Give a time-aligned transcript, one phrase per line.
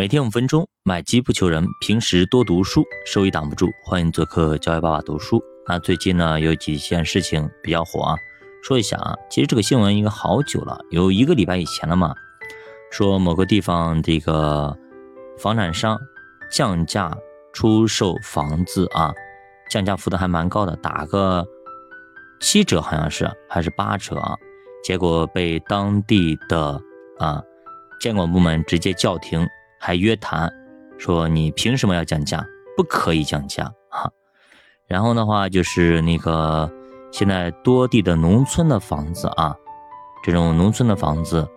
[0.00, 3.68] 每天五分钟，买机不求人，平时多读书，收益挡不住。
[3.84, 5.44] 欢迎做客教育爸爸读书。
[5.66, 8.16] 那最近呢，有几件事情比较火啊，
[8.62, 9.14] 说一下啊。
[9.28, 12.14] 其实这个新闻应该好久了，有一个礼拜以前了嘛。
[12.90, 14.74] 说某个地方这个
[15.38, 15.98] 房产商
[16.50, 17.14] 降价
[17.52, 19.12] 出售房子啊，
[19.68, 21.46] 降价幅度还蛮高的，打个
[22.40, 24.34] 七折好像是还是八折啊。
[24.82, 26.80] 结果被当地的
[27.18, 27.42] 啊
[28.00, 29.46] 监管部门直接叫停，
[29.80, 30.52] 还约谈，
[30.98, 32.44] 说你凭什么要降价？
[32.76, 34.08] 不可以降价啊！
[34.86, 36.70] 然后的话就是那个
[37.10, 39.56] 现在多地的农村的房子啊，
[40.22, 41.48] 这种农村的房子，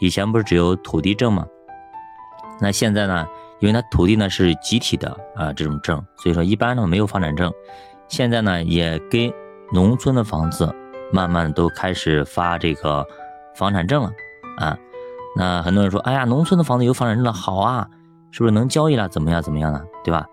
[0.00, 1.44] 以前不是只有土地证吗？
[2.60, 3.26] 那现在呢，
[3.60, 7.52] 因为它土地呢是集体的啊这种证，所以说一般呢没有房产证，
[8.08, 9.32] 现在呢也给
[9.72, 10.74] 农村的房子。
[11.14, 13.06] 慢慢都开始发这个
[13.54, 14.10] 房产证了
[14.56, 14.78] 啊，
[15.36, 17.88] 那很多人说，哎呀，农村的房子有房产证了，好啊，
[18.30, 19.08] 是不是能交易了？
[19.08, 19.80] 怎么样怎么样呢？
[20.04, 20.26] 对吧？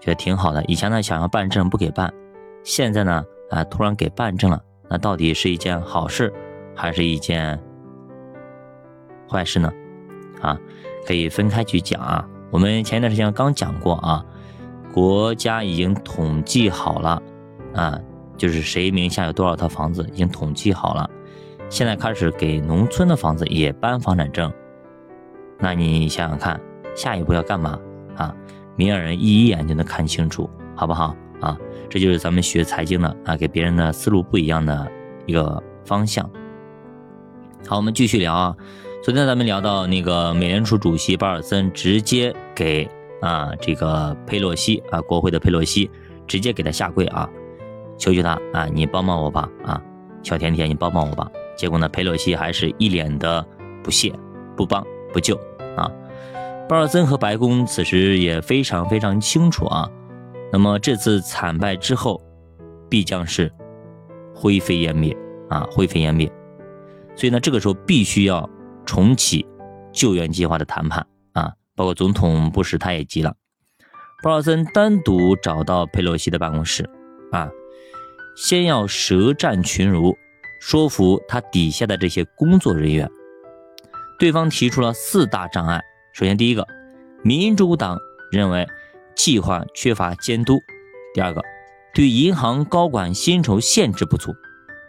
[0.00, 0.64] 觉得挺好的。
[0.64, 2.12] 以前呢想要办证不给办，
[2.64, 6.32] 现在呢啊突然给办证了，那到底是一件好事
[6.74, 7.60] 还是一件
[9.28, 9.72] 坏事呢？
[10.40, 10.56] 啊，
[11.06, 12.26] 可以分开去讲啊。
[12.50, 14.24] 我们前一段时间刚讲过啊，
[14.92, 17.22] 国家已经统计好了
[17.74, 17.98] 啊。
[18.36, 21.10] 就是谁名下有多少套房子已经统计好了，
[21.70, 24.52] 现在开始给农村的房子也颁房产证，
[25.58, 26.60] 那你想想看，
[26.94, 27.78] 下一步要干嘛
[28.16, 28.34] 啊？
[28.74, 31.56] 明眼人一眼就能看清楚，好不好啊？
[31.90, 34.90] 这就是咱们学财经的啊，给别人的思路不一样的
[35.26, 36.28] 一个方向。
[37.66, 38.56] 好，我们继续聊啊。
[39.02, 42.88] 昨天咱们聊到那个美联储主席鲍尔森直接给
[43.20, 45.90] 啊这个佩洛西啊国会的佩洛西
[46.26, 47.28] 直接给他下跪啊。
[47.98, 49.82] 求求他啊，你帮帮我吧啊，
[50.22, 51.30] 小甜甜，你帮帮我吧。
[51.58, 53.44] 结果呢，佩洛西还是一脸的
[53.82, 54.14] 不屑，
[54.56, 55.36] 不帮不救
[55.76, 55.90] 啊。
[56.68, 59.90] 鲍尔森和白宫此时也非常非常清楚啊，
[60.52, 62.22] 那么这次惨败之后，
[62.88, 63.52] 必将是
[64.32, 65.16] 灰飞烟灭
[65.48, 66.30] 啊，灰飞烟灭。
[67.16, 68.48] 所以呢，这个时候必须要
[68.86, 69.44] 重启
[69.92, 73.34] 救援计划的谈判啊，包括总统布什他也急了，
[74.22, 76.88] 鲍尔森单独找到佩洛西的办公室
[77.32, 77.50] 啊。
[78.36, 80.16] 先要舌战群儒，
[80.60, 83.08] 说服他底下的这些工作人员。
[84.18, 85.80] 对方提出了四大障碍。
[86.12, 86.66] 首先，第一个，
[87.22, 87.96] 民主党
[88.32, 88.66] 认为
[89.14, 90.56] 计划缺乏监督；
[91.14, 91.40] 第二个，
[91.94, 94.34] 对银行高管薪酬限制不足，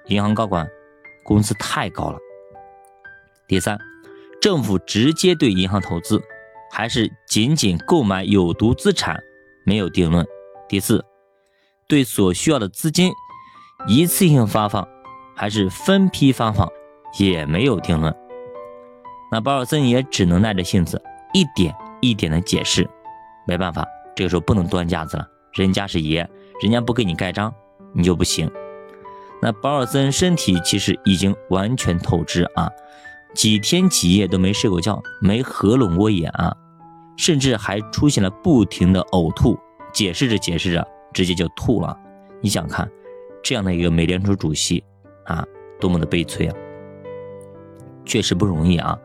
[0.08, 0.68] 银行高管
[1.24, 2.18] 工资太高了；
[3.48, 3.80] 第三，
[4.42, 6.20] 政府直接对银行投资
[6.72, 9.22] 还是仅仅购买有毒资产
[9.64, 10.26] 没有定论；
[10.68, 11.06] 第四，
[11.88, 13.12] 对所需要的资金。
[13.88, 14.88] 一次性发放
[15.40, 16.70] 还是分批发放
[17.18, 18.14] 也没有定论，
[19.32, 21.02] 那保尔森也只能耐着性子
[21.34, 22.86] 一点一点的解释。
[23.48, 26.30] 没办法，这个时候不能端架子了，人家是爷，
[26.62, 27.54] 人家不给你盖章，
[27.94, 28.52] 你就不行。
[29.42, 32.70] 那保尔森身体其实已经完全透支啊，
[33.34, 36.54] 几天几夜都没睡过觉，没合拢过眼啊，
[37.16, 39.58] 甚至还出现了不停的呕吐，
[39.94, 41.98] 解释着解释着，直接就吐了。
[42.42, 42.92] 你想看？
[43.42, 44.84] 这样的一个美联储主席
[45.30, 45.46] 啊，
[45.80, 46.56] 多么的悲催啊！
[48.04, 48.98] 确实不容易啊。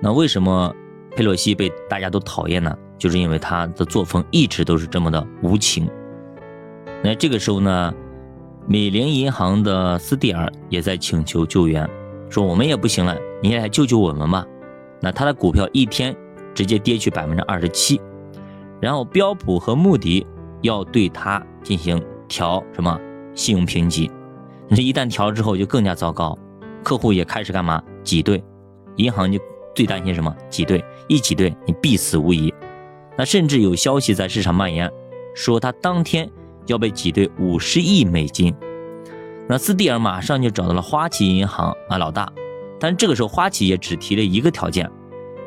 [0.00, 0.74] 那为什么
[1.14, 2.76] 佩洛西被大家都讨厌呢？
[2.96, 5.86] 就是因为他的作风一直都是这么的无情。
[7.04, 7.92] 那这个时候呢，
[8.66, 11.86] 美联银行的斯蒂尔也在请求救援，
[12.30, 14.46] 说我们也不行了，你也来救救我们吧。
[15.02, 16.16] 那他的股票一天
[16.54, 18.00] 直接跌去百分之二十七，
[18.80, 20.26] 然后标普和穆迪
[20.62, 22.98] 要对他进行调什么？
[23.34, 24.10] 信用评级，
[24.68, 26.36] 你这一旦调之后就更加糟糕，
[26.82, 28.42] 客户也开始干嘛挤兑，
[28.96, 29.38] 银行就
[29.74, 32.52] 最担心什么挤兑，一挤兑你必死无疑。
[33.16, 34.90] 那甚至有消息在市场蔓延，
[35.34, 36.28] 说他当天
[36.66, 38.54] 要被挤兑五十亿美金。
[39.48, 42.30] 那斯蒂尔马上就找到了花旗银行啊老大，
[42.80, 44.90] 但这个时候花旗也只提了一个条件，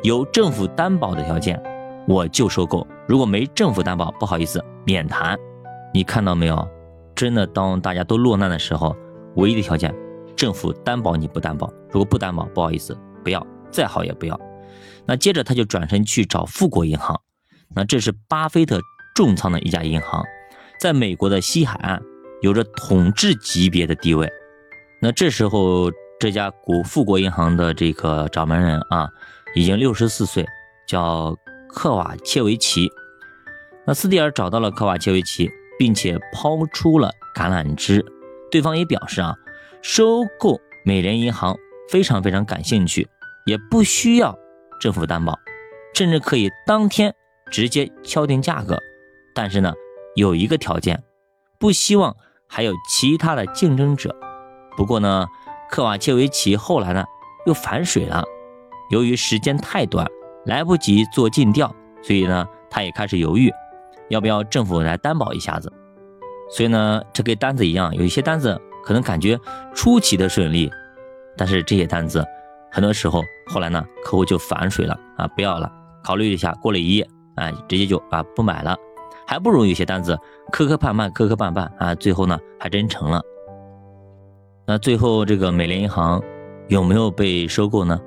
[0.01, 1.61] 有政府担保的条件
[2.07, 5.37] 我就收购，如果没政府担保，不好意思免谈。
[5.93, 6.67] 你看到没有？
[7.15, 8.95] 真的，当大家都落难的时候，
[9.39, 9.95] 唯一的条件，
[10.35, 14.39] 政府担保你不担保，如果不担保，不好意思，不要，再好也不要。
[15.05, 17.19] 那接着他就转身去找富国银行，
[17.73, 18.81] 那这是巴菲特
[19.15, 20.23] 重仓的一家银行，
[20.79, 22.01] 在美国的西海岸
[22.41, 24.29] 有着统治级别的地位。
[25.01, 25.89] 那这时候
[26.19, 29.09] 这家古富国银行的这个掌门人啊，
[29.55, 30.45] 已经六十四岁，
[30.85, 31.33] 叫
[31.69, 32.89] 克瓦切维奇。
[33.87, 35.49] 那斯蒂尔找到了科瓦切维奇。
[35.79, 38.05] 并且抛出了橄榄枝，
[38.51, 39.35] 对方也表示啊，
[39.81, 41.55] 收购美联银行
[41.89, 43.07] 非常非常感兴趣，
[43.45, 44.37] 也不需要
[44.79, 45.37] 政府担保，
[45.93, 47.13] 甚至可以当天
[47.51, 48.77] 直接敲定价格。
[49.33, 49.73] 但是呢，
[50.15, 51.03] 有一个条件，
[51.59, 52.15] 不希望
[52.47, 54.15] 还有其他的竞争者。
[54.75, 55.27] 不过呢，
[55.69, 57.05] 科瓦切维奇后来呢
[57.45, 58.23] 又反水了，
[58.91, 60.07] 由于时间太短，
[60.45, 63.51] 来不及做尽调，所以呢，他也开始犹豫，
[64.09, 65.71] 要不要政府来担保一下子。
[66.49, 69.39] 所以呢，这跟单子一样，有一些单子可能感觉
[69.73, 70.71] 出奇的顺利，
[71.37, 72.25] 但是这些单子
[72.71, 75.71] 很多时候后来呢，客户就反水了啊，不要了，
[76.03, 78.75] 考虑一下，过了一夜啊，直接就啊不买了，
[79.27, 80.17] 还不如有些单子
[80.51, 83.21] 磕磕绊绊，磕磕绊绊啊，最后呢还真成了。
[84.65, 86.21] 那最后这个美联银行
[86.67, 87.99] 有没有被收购呢？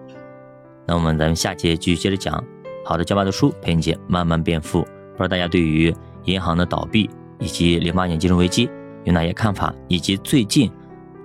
[0.86, 2.42] 那我们咱们下节继续接着讲。
[2.84, 4.82] 好的，教爸的书陪你姐慢慢变富。
[4.82, 7.08] 不知道大家对于银行的倒闭？
[7.42, 8.70] 以及零八年金融危机
[9.02, 9.74] 有哪些看法？
[9.88, 10.70] 以及最近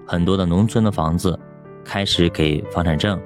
[0.05, 1.39] 很多的农村的房子
[1.85, 3.21] 开始给房产证，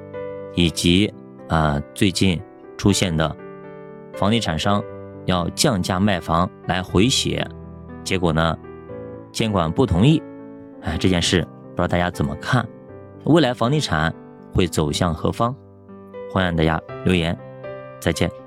[0.56, 1.12] 以及
[1.48, 2.40] 啊最近
[2.78, 3.34] 出现的
[4.14, 4.84] 房地产商
[5.26, 7.48] 要降价卖房来回血，
[8.04, 8.58] 结果呢
[9.32, 10.22] 监管不同意，
[10.82, 12.68] 哎这件事不知道大家怎么看？
[13.24, 14.14] 未来房地产
[14.54, 15.56] 会走向何方？
[16.30, 17.38] 欢迎大家留言，
[18.02, 18.41] 再见。